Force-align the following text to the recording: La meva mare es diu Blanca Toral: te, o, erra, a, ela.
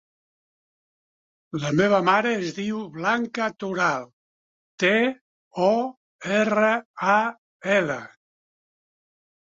La 1.65 1.69
meva 1.79 1.99
mare 2.07 2.31
es 2.37 2.55
diu 2.59 2.79
Blanca 2.95 3.51
Toral: 3.65 4.07
te, 4.85 4.93
o, 5.67 5.71
erra, 6.39 6.73
a, 7.17 7.19
ela. 7.79 8.03